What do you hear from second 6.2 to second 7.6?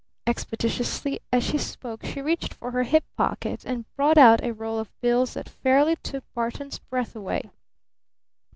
Barton's breath away.